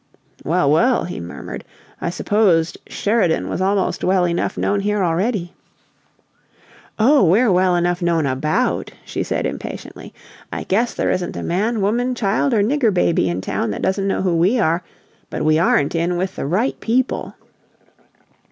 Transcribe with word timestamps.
"Well, 0.43 0.71
well," 0.71 1.03
he 1.03 1.19
murmured. 1.19 1.63
"I 2.01 2.09
supposed 2.09 2.79
'Sheridan' 2.89 3.47
was 3.49 3.61
almost 3.61 4.03
well 4.03 4.25
enough 4.27 4.57
known 4.57 4.79
here 4.79 5.03
already." 5.03 5.53
"Oh, 6.97 7.23
we're 7.23 7.51
well 7.51 7.75
enough 7.75 8.01
known 8.01 8.25
ABOUT!" 8.25 8.89
she 9.05 9.21
said, 9.21 9.45
impatiently. 9.45 10.11
"I 10.51 10.63
guess 10.63 10.95
there 10.95 11.11
isn't 11.11 11.37
a 11.37 11.43
man, 11.43 11.81
woman, 11.81 12.15
child, 12.15 12.51
or 12.51 12.63
nigger 12.63 12.91
baby 12.91 13.29
in 13.29 13.41
town 13.41 13.69
that 13.69 13.83
doesn't 13.83 14.07
know 14.07 14.23
who 14.23 14.35
we 14.35 14.57
are. 14.57 14.81
But 15.29 15.45
we 15.45 15.59
aren't 15.59 15.93
in 15.93 16.17
with 16.17 16.35
the 16.35 16.47
right 16.47 16.79
people." 16.79 17.35